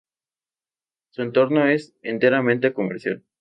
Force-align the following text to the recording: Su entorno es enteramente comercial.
Su 1.11 1.21
entorno 1.21 1.67
es 1.67 1.93
enteramente 2.01 2.73
comercial. 2.73 3.21